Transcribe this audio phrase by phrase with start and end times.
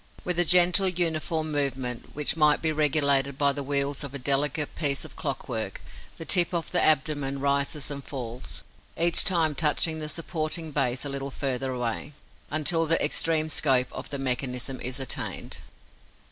[0.25, 4.75] With a gentle, uniform movement, which might be regulated by the wheels of a delicate
[4.75, 5.79] piece of clockwork,
[6.17, 8.63] the tip of the abdomen rises and falls,
[8.97, 12.13] each time touching the supporting base a little farther away,
[12.49, 15.59] until the extreme scope of the mechanism is attained.